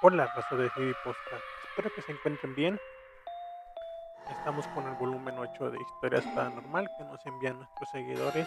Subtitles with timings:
[0.00, 1.42] Hola, raza de CD Podcast.
[1.70, 2.78] Espero que se encuentren bien.
[4.30, 8.46] Estamos con el volumen 8 de Historias Paranormal que nos envían nuestros seguidores.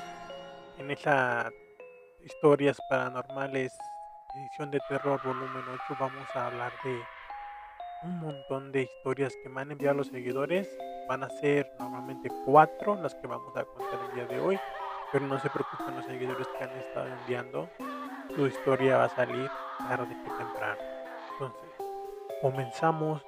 [0.77, 1.49] En esa
[2.23, 3.77] Historias Paranormales,
[4.33, 6.97] edición de terror volumen 8, vamos a hablar de
[8.03, 10.69] un montón de historias que me han enviado los seguidores.
[11.09, 14.57] Van a ser normalmente cuatro las que vamos a contar el día de hoy.
[15.11, 17.69] Pero no se preocupen los seguidores que han estado enviando.
[18.33, 19.51] Su historia va a salir
[19.89, 21.00] tarde que temprano.
[21.41, 21.71] Entonces,
[22.39, 23.25] comenzamos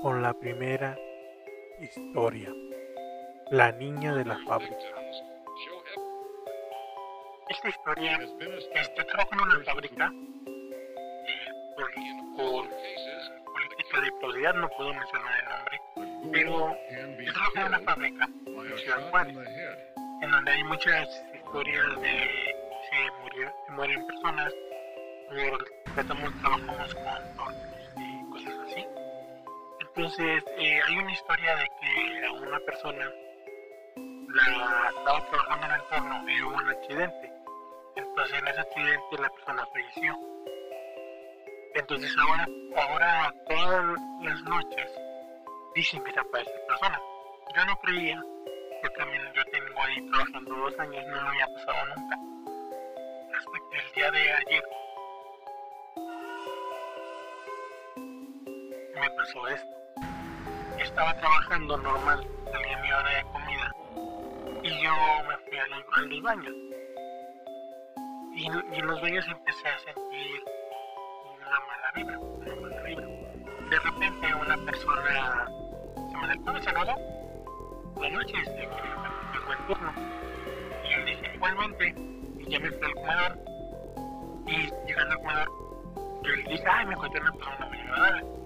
[0.00, 0.96] con la primera
[1.80, 2.52] historia.
[3.50, 4.76] La niña de la fábrica.
[7.48, 8.20] Esta historia,
[8.74, 10.12] este, trabajo en una fábrica
[10.46, 11.90] eh, por,
[12.36, 16.76] por política de privacidad, no puedo mencionar el nombre, pero
[17.18, 19.36] yo trabajo en una fábrica en Ciudad Juárez,
[20.22, 22.54] en donde hay muchas historias de
[22.88, 24.54] se, se mueren personas
[25.28, 25.64] por
[25.94, 28.86] trabajamos con tornos y cosas así.
[29.80, 33.12] Entonces, eh, hay una historia de que a una persona
[33.96, 37.32] la estaba trabajando en el torno y hubo un accidente.
[37.96, 40.18] Entonces, en ese accidente la persona falleció.
[41.74, 44.90] Entonces, ahora, ahora todas las noches
[45.74, 47.00] dicen que se aparece persona.
[47.54, 48.22] Yo no creía,
[48.82, 52.16] porque también yo tengo ahí trabajando dos años, no me había pasado nunca.
[53.36, 54.64] Hasta que el día de ayer
[58.98, 59.76] me pasó esto.
[60.78, 63.72] Estaba trabajando normal, salía mi hora de comida
[64.62, 64.92] y yo
[65.28, 66.54] me fui a los, baños.
[68.34, 70.44] Y, en los baños empecé a sentir
[71.36, 73.06] una mala vibra, una mala vibra.
[73.06, 75.46] De repente una persona
[76.10, 76.94] se me acercó y me saludó.
[77.94, 78.60] Buenas noches, este,
[79.32, 79.92] que buen turno.
[80.84, 81.94] Y yo dije, igualmente,
[82.38, 83.38] y ya me fui al comedor.
[84.46, 85.48] Y llegando al comedor,
[86.22, 88.38] yo le dije, ay, me encontré una persona muy agradable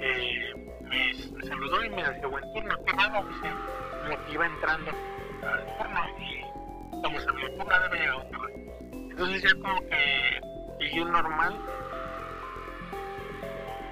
[0.00, 1.14] eh, me,
[1.46, 3.50] saludó y me decía buen turno, qué raro, dice,
[4.02, 4.90] como que iba entrando
[5.42, 6.44] al turno y
[7.06, 8.54] en mi turno, debe llegar otra vez.
[8.92, 10.40] Entonces ya como que
[10.80, 11.56] siguió normal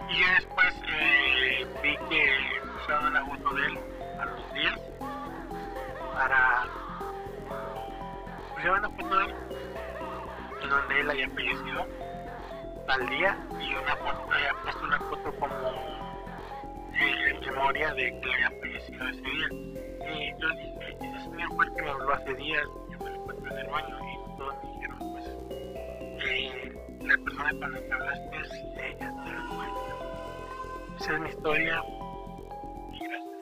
[0.08, 2.26] y ya después eh, vi que
[2.82, 3.78] usaban la foto de él
[4.20, 4.80] a los días
[6.12, 6.66] para
[8.58, 9.34] usaban la foto de él
[10.62, 11.86] en donde él haya fallecido
[12.88, 15.91] al día y una foto, había puesto una foto como
[17.52, 19.48] memoria de que había fallecido ese día.
[19.52, 23.16] Y yo dije, ese señor fue el que me habló hace días, yo me lo
[23.16, 25.26] encuentro en el baño y todos me dijeron, pues,
[26.28, 30.96] eh, la persona con la que hablaste es ella, te lo cuento.
[30.98, 31.84] Esa es mi historia
[32.92, 33.32] y gracias.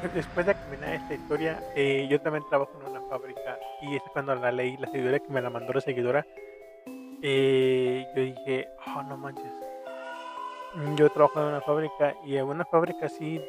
[0.00, 4.02] Pues después de terminar esta historia, eh, yo también trabajo en una fábrica y es
[4.12, 6.26] cuando la leí, la seguidora que me la mandó la seguidora,
[7.22, 9.52] eh, yo dije, oh no manches,
[10.96, 13.42] yo trabajo en una fábrica y en una fábrica sí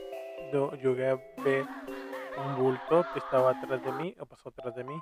[0.52, 1.66] yo llegué a ver
[2.38, 5.00] un bulto que estaba atrás de mí o pasó atrás de mí.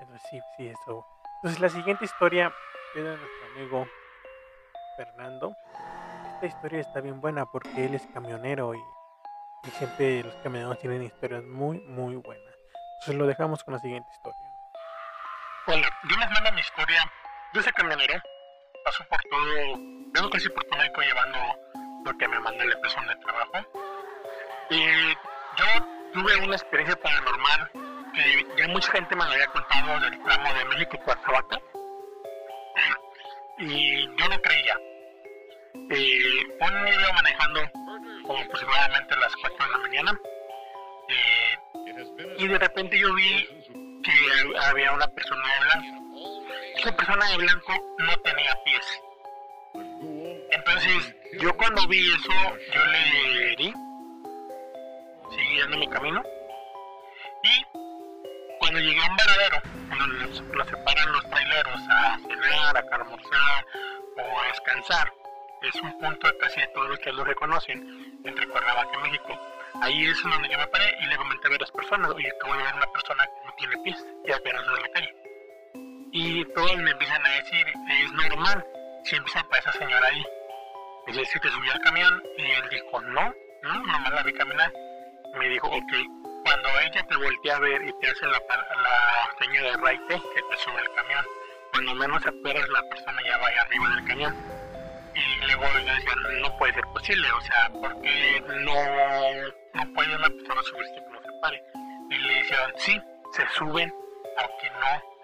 [0.00, 1.06] Entonces sí, sí, eso.
[1.36, 2.52] Entonces la siguiente historia
[2.94, 3.86] es de nuestro amigo
[4.96, 5.54] Fernando.
[6.34, 8.82] Esta historia está bien buena porque él es camionero y,
[9.64, 12.54] y siempre los camioneros tienen historias muy, muy buenas.
[13.00, 14.38] Entonces lo dejamos con la siguiente historia.
[15.66, 17.10] Hola, yo les mando mi historia.
[17.52, 18.20] Yo soy camionero,
[18.86, 19.78] paso por todo
[20.12, 21.38] vengo casi por México llevando
[22.04, 23.58] lo que me manda la persona de trabajo.
[24.70, 24.80] Y
[25.58, 25.66] yo
[26.12, 27.70] tuve una experiencia paranormal
[28.14, 31.58] que ya mucha gente me lo había contado del tramo de México Cuernavaca.
[33.58, 34.78] Y yo no creía.
[35.74, 37.60] Y un iba manejando
[38.24, 40.20] como aproximadamente a las 4 de la mañana.
[42.38, 43.48] y de repente yo vi
[44.04, 46.06] que había una persona de blanco.
[46.86, 49.02] Esa persona de blanco no tenía pies
[50.50, 52.32] entonces, yo cuando vi eso,
[52.72, 53.74] yo le di,
[55.30, 56.22] seguí dando mi camino.
[57.42, 57.64] Y
[58.60, 59.62] cuando llegué a un varadero,
[59.98, 63.66] donde los, separan los traileros a cenar, a almorzar
[64.16, 65.12] o a descansar,
[65.62, 69.38] es un punto casi de todos los que lo reconocen, entre Cuernavaca y México.
[69.82, 72.62] Ahí es donde yo me paré y le comenté a varias personas, oye, acabo de
[72.62, 75.25] ver una persona que no tiene pies y apenas de la calle.
[76.12, 78.64] Y todos me empiezan a decir, es normal,
[79.04, 80.24] siempre se para esa señora ahí.
[81.08, 82.22] Y le dije, ¿te subí al camión?
[82.38, 84.72] Y él dijo, no, no, nomás la vi caminar.
[85.38, 85.92] me dijo, ok,
[86.44, 90.42] cuando ella te voltea a ver y te hace la, la seña de raite, que
[90.42, 91.24] te sube el camión,
[91.72, 94.36] cuando menos esperas la persona ya vaya arriba del camión.
[95.14, 98.74] Y luego yo decía, no puede ser posible, o sea, porque no,
[99.74, 101.62] no puede una persona subirse que no se pare.
[102.10, 103.00] Y le decían, sí,
[103.32, 103.92] se suben
[104.38, 105.15] aunque no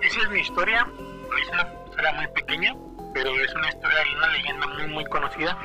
[0.00, 1.52] Esa es mi historia, lo hice
[1.86, 2.74] historia muy pequeña,
[3.12, 5.58] pero es una historia una leyenda muy muy conocida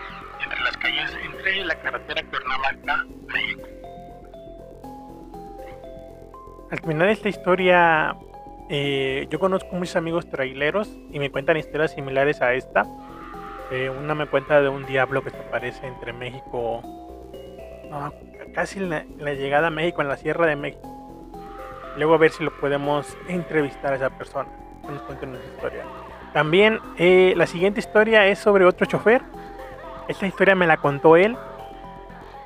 [0.43, 3.67] entre las calles, entre la carretera Cuernavaca, México.
[6.71, 8.15] Al terminar esta historia,
[8.69, 12.85] eh, yo conozco muchos amigos traileros y me cuentan historias similares a esta.
[13.71, 16.81] Eh, una me cuenta de un diablo que se aparece entre México,
[18.53, 19.03] casi la,
[19.33, 20.94] llegada a México, en la Sierra de México.
[21.97, 24.49] Luego a ver si lo podemos entrevistar a esa persona,
[24.81, 25.83] que nos cuente una historia.
[26.33, 29.21] También eh, la siguiente historia es sobre otro chofer.
[30.07, 31.37] Esta historia me la contó él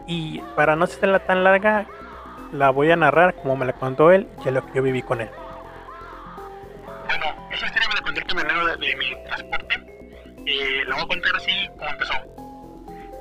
[0.06, 1.86] y para no hacerla tan larga,
[2.51, 5.01] la voy a narrar como me la contó él y es lo que yo viví
[5.01, 5.30] con él.
[7.06, 9.75] Bueno, esa historia me la contó el camionero de, de mi transporte.
[10.46, 12.13] Eh, la voy a contar así como empezó.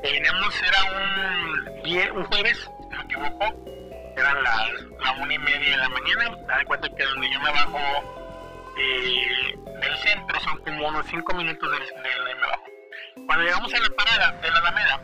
[0.03, 3.45] Veníamos, era un, un jueves, me equivoco,
[4.21, 6.37] eran las la una y media de la mañana.
[6.47, 7.79] Da cuenta que donde yo me bajo
[8.77, 12.65] eh, del centro son como unos 5 minutos de, de, de, me bajo.
[13.27, 15.01] Cuando llegamos a la parada de la Alameda,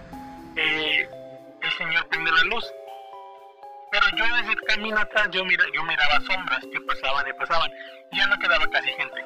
[0.57, 1.09] eh,
[1.61, 2.65] el señor prende la luz
[3.95, 7.71] pero yo desde el camino atrás yo, mira, yo miraba sombras que pasaban y pasaban
[8.11, 9.25] y ya no quedaba casi gente.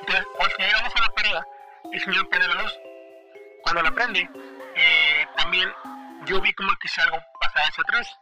[0.00, 1.46] Entonces, cuando llegamos a la parada,
[1.92, 2.78] el señor prende la luz.
[3.62, 4.30] Cuando la prende,
[4.76, 5.68] eh, también
[6.26, 8.18] yo vi como que si algo pasaba hacia atrás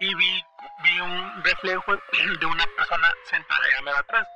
[0.00, 0.44] y vi,
[0.82, 1.94] vi un reflejo
[2.40, 4.26] de una persona sentada allá atrás.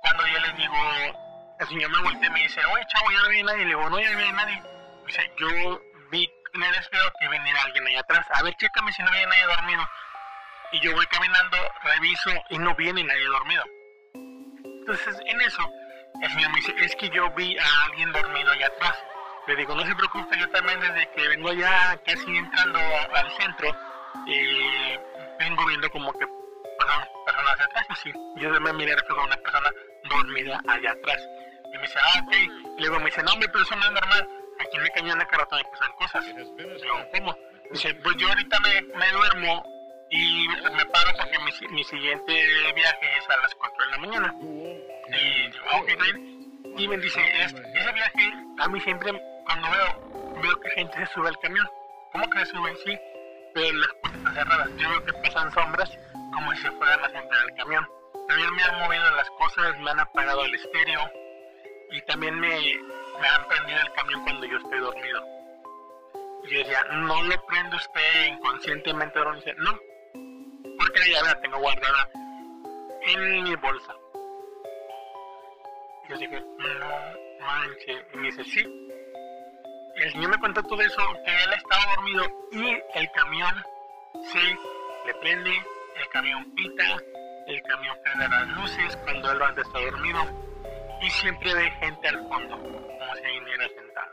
[0.00, 0.76] Cuando yo le digo,
[1.60, 3.62] el señor me voltea y me dice, oye chavo, ya no viene nadie.
[3.62, 4.62] Le digo, no, ya no viene nadie.
[5.06, 5.80] Dice, yo
[6.10, 8.26] vi me desespero que venir alguien ahí atrás.
[8.32, 9.88] A ver, chécame si no viene nadie dormido.
[10.72, 13.64] Y yo voy caminando, reviso y no viene nadie dormido.
[14.14, 15.70] Entonces, en eso,
[16.22, 18.98] el señor me dice, es que yo vi a alguien dormido allá atrás.
[19.46, 22.80] Le digo, no se preocupe, yo también desde que vengo ya casi entrando
[23.14, 23.76] al centro,
[24.28, 25.00] eh,
[25.38, 26.26] vengo viendo como que
[26.78, 27.86] pasan personas hacia atrás.
[27.90, 29.70] Y sí, yo también miré a una persona
[30.08, 31.22] dormida allá atrás.
[31.72, 32.32] Y me dice, ah, ok.
[32.78, 34.28] Y luego me dice, no, mi persona es normal
[34.58, 36.26] aquí en el cañón de carretón me pasan cosas.
[36.26, 37.36] Digo, ¿cómo?
[37.70, 39.64] Dice, pues yo ahorita me, me duermo
[40.10, 42.32] y me paro porque mi, mi, siguiente
[42.74, 44.34] viaje es a las 4 de la mañana.
[44.40, 45.90] Y digo, ah, ok.
[46.78, 49.12] Y me dice, este, ese viaje, a mí siempre,
[49.44, 51.66] cuando veo, veo que gente se sube al camión.
[52.12, 52.76] ¿Cómo que se suben?
[52.84, 52.98] Sí,
[53.56, 54.68] pero las puertas cerradas.
[54.76, 57.88] Yo veo que pasan sombras como si se fueran a sentar al camión.
[58.28, 61.00] También me han movido las cosas, me han apagado el estéreo
[61.90, 65.24] y también me, han prendido el camión cuando yo estoy dormido.
[66.44, 69.78] Y yo decía, no lo prende usted inconscientemente, y no,
[70.78, 72.10] porque la llave la tengo guardada
[73.06, 73.94] en mi bolsa.
[76.10, 78.04] Yo dije, no manches.
[78.12, 78.88] Y me dice, sí.
[79.96, 82.22] El señor me cuenta todo eso, que él estaba dormido
[82.52, 83.54] y el camión
[84.30, 84.56] sí
[85.06, 86.84] le prende, el camión pita,
[87.46, 90.20] el camión prende las luces cuando él anda está dormido
[91.00, 94.10] y siempre ve gente al fondo, como si viniera sentada.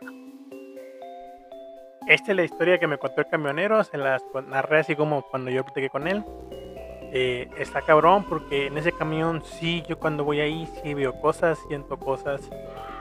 [2.08, 5.52] Esta es la historia que me contó el camionero, se las narré así como cuando
[5.52, 6.24] yo platiqué con él.
[7.12, 11.60] Eh, está cabrón porque en ese camión sí, yo cuando voy ahí sí veo cosas,
[11.68, 12.42] siento cosas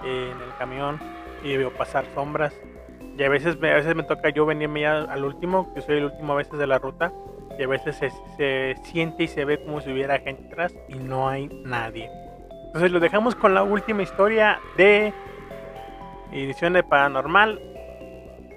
[0.04, 1.00] eh, en el camión
[1.44, 2.52] y veo pasar sombras.
[3.16, 6.04] Y a veces, a veces me toca yo venirme ya al último, que soy el
[6.06, 7.12] último a veces de la ruta,
[7.58, 10.94] y a veces se, se siente y se ve como si hubiera gente atrás y
[10.94, 12.10] no hay nadie.
[12.66, 15.12] Entonces lo dejamos con la última historia de
[16.32, 17.60] edición de paranormal.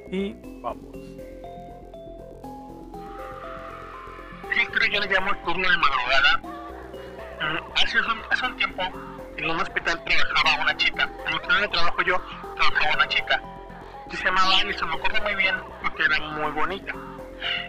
[0.09, 0.95] Y vamos.
[4.55, 6.37] Historia yo le llamo el turno de madrugada.
[7.41, 8.83] Mm, hace un, hace un tiempo
[9.35, 11.03] en un hospital trabajaba una chica.
[11.03, 12.21] En el hospital de trabajo yo
[12.55, 13.41] trabajaba una chica.
[14.09, 16.93] Que se llamaba Alison, me acuerdo muy bien porque era muy bonita.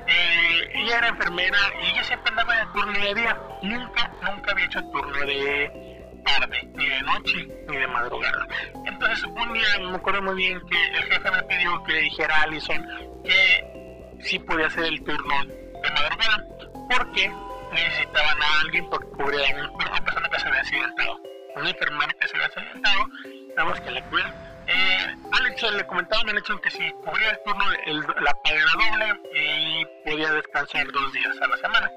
[0.06, 3.40] Eh, ella era enfermera y ella siempre andaba de turno de día.
[3.62, 8.46] Nunca, nunca había hecho turno de tarde, ni de noche, ni de madrugada.
[8.84, 12.36] Entonces, un día me acuerdo muy bien que el jefe me pidió que le dijera
[12.36, 12.86] a Allison
[13.24, 16.46] que sí podía hacer el turno de madrugada,
[16.90, 17.32] porque
[17.72, 21.20] necesitaban a alguien por cubrir a una persona que se había accidentado.
[21.56, 23.06] Una enfermera que se había accidentado,
[23.54, 24.45] tenemos que le cuida.
[24.68, 29.20] Eh, Alex le comentaba a Alex que si cubría el turno, el, la era doble
[29.34, 31.90] y podía descansar dos días a la semana.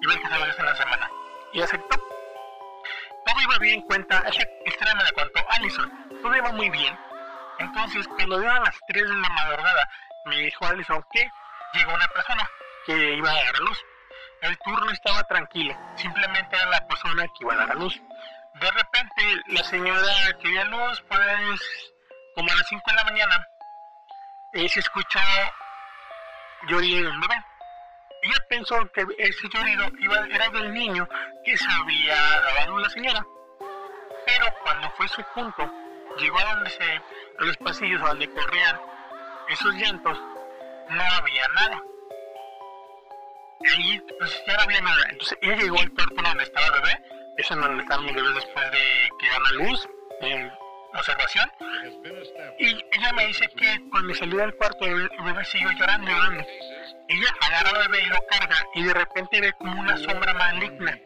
[0.00, 1.10] Y ver que se lo en la semana.
[1.52, 1.96] Y aceptó
[3.24, 6.98] todo iba bien, cuenta, esa historia me la contó Allison, todo iba muy bien.
[7.58, 9.88] Entonces, cuando a las 3 de la madrugada,
[10.26, 11.30] me dijo Allison que
[11.74, 12.48] llegó una persona
[12.86, 13.84] que iba a dar a luz.
[14.40, 18.00] El turno estaba tranquilo, simplemente era la persona que iba a dar a luz.
[18.62, 21.92] De repente, la señora que dio luz, pues,
[22.34, 23.46] como a las 5 de la mañana,
[24.54, 25.18] eh, se escuchó
[26.68, 27.44] llorar de un bebé
[28.22, 31.08] ella pensó que ese llorido iba, era del niño
[31.44, 33.26] que se había lavado la señora.
[33.58, 35.68] Pero Pero cuando fue su punto,
[36.18, 38.80] llegó a donde se, a los pasillos donde corrían
[39.48, 40.16] esos llantos,
[40.88, 41.82] no había nada.
[43.72, 45.02] Ahí pues, ya no había nada.
[45.10, 47.02] Entonces ella llegó al cuarto donde estaba el bebé,
[47.38, 49.88] en donde estaban los bebés después de que dan a luz,
[50.20, 50.52] en
[50.94, 51.50] observación.
[52.58, 56.44] Y ella me dice que cuando salió del cuarto el bebé siguió llorando, llorando.
[57.08, 60.98] Ella agarra al bebé y lo carga y de repente ve como una sombra maligna.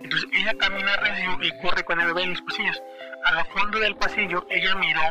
[0.00, 2.82] Entonces ella camina recio y corre con el bebé en los pasillos.
[3.24, 5.02] A lo fondo del pasillo ella miró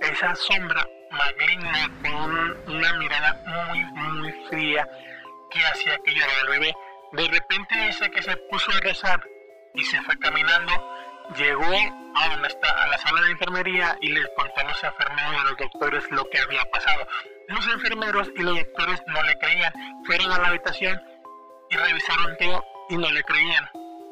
[0.00, 4.88] esa sombra maligna con una mirada muy, muy fría
[5.50, 6.74] que hacía que llorara el bebé.
[7.12, 9.20] De repente dice que se puso a rezar
[9.76, 10.72] y se fue caminando.
[11.36, 15.32] Llegó a donde está, a la sala de enfermería y le contó a los enfermeros
[15.32, 17.06] y a los doctores lo que había pasado.
[17.48, 19.72] Los enfermeros y los doctores no le creían.
[20.04, 21.00] Fueron a la habitación
[21.68, 23.64] y revisaron todo y no le creían.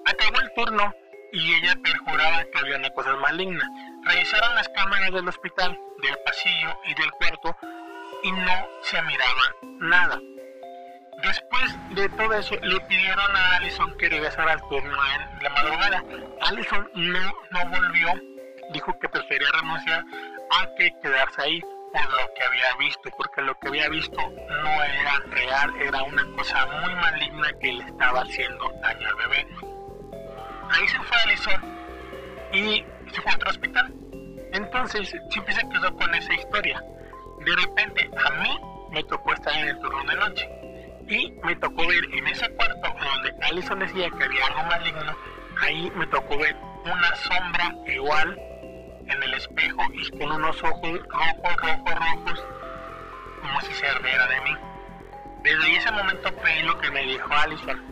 [0.07, 0.95] Acabó el turno
[1.33, 3.69] y ella perjuraba que había una cosa maligna.
[4.05, 7.57] Revisaron las cámaras del hospital, del pasillo y del cuarto
[8.23, 9.43] y no se miraba
[9.81, 10.21] nada.
[11.25, 16.05] Después de todo eso, le pidieron a Allison que regresara al turno en la madrugada.
[16.43, 18.09] Allison no, no volvió,
[18.75, 20.05] dijo que prefería renunciar
[20.51, 24.85] a que quedarse ahí por lo que había visto, porque lo que había visto no
[24.85, 29.47] era real, era una cosa muy maligna que le estaba haciendo daño al bebé.
[30.73, 31.79] Ahí se fue Allison
[32.53, 33.95] y se fue a otro hospital.
[34.53, 36.85] Entonces siempre se quedó con esa historia.
[37.39, 40.64] De repente a mí me tocó estar en el turno de noche
[41.09, 45.17] y me tocó ver en ese cuarto donde Allison decía que había algo maligno,
[45.61, 48.39] ahí me tocó ver una sombra igual
[49.07, 52.45] en el espejo y con unos ojos rojos, rojos, rojos,
[53.43, 54.57] como si se ardiera de mí.
[55.43, 57.83] Desde ese momento fue lo que me dijo Allison.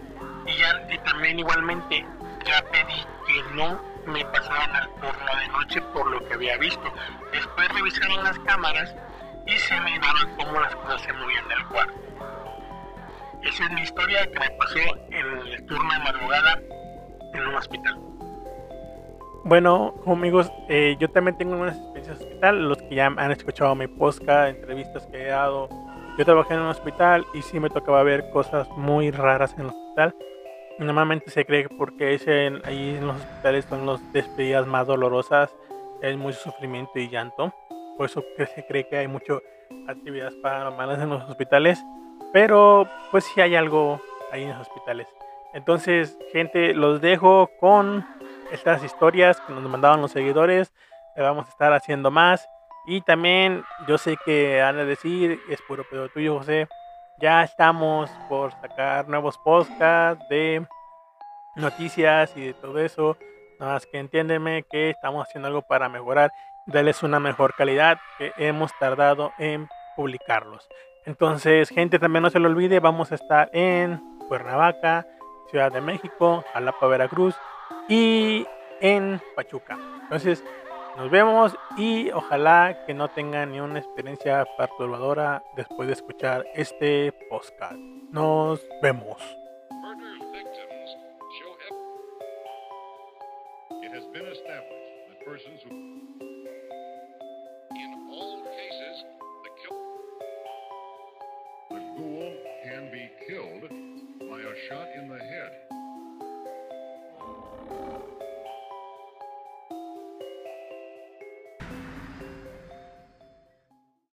[0.46, 2.04] Y, ya, también igualmente
[2.44, 6.92] ya pedí que no me pasaran al turno de noche por lo que había visto.
[7.30, 8.94] Después revisaron las cámaras
[9.46, 12.01] y se miraban cómo las cosas se movían del cuarto.
[13.44, 14.78] Esa es mi historia que me pasó
[15.10, 16.60] en el turno de madrugada
[17.34, 17.98] en un hospital.
[19.44, 22.68] Bueno, amigos, eh, yo también tengo unas experiencias en hospital.
[22.68, 25.68] Los que ya han escuchado mi podcast, entrevistas que he dado,
[26.16, 29.66] yo trabajé en un hospital y sí me tocaba ver cosas muy raras en el
[29.66, 30.14] hospital.
[30.78, 35.54] Normalmente se cree que porque es ahí en los hospitales son las despedidas más dolorosas,
[36.02, 37.52] hay mucho sufrimiento y llanto.
[37.96, 39.38] Por eso que se cree que hay muchas
[39.88, 41.82] actividades paranormales en los hospitales.
[42.32, 44.00] Pero pues sí hay algo
[44.30, 45.06] ahí en los hospitales.
[45.52, 48.06] Entonces, gente, los dejo con
[48.50, 50.72] estas historias que nos mandaban los seguidores.
[51.16, 52.48] Vamos a estar haciendo más.
[52.86, 56.68] Y también yo sé que han de decir, es puro pedo tuyo, José.
[57.20, 60.66] Ya estamos por sacar nuevos podcasts de
[61.54, 63.16] noticias y de todo eso.
[63.60, 66.32] Nada más que entiéndeme que estamos haciendo algo para mejorar,
[66.66, 70.66] darles una mejor calidad que hemos tardado en publicarlos.
[71.04, 75.06] Entonces, gente, también no se lo olvide, vamos a estar en Cuernavaca,
[75.50, 77.34] Ciudad de México, Jalapa, Veracruz
[77.88, 78.46] y
[78.80, 79.78] en Pachuca.
[80.02, 80.44] Entonces,
[80.96, 87.12] nos vemos y ojalá que no tengan ni una experiencia perturbadora después de escuchar este
[87.30, 87.76] podcast.
[88.10, 89.16] Nos vemos.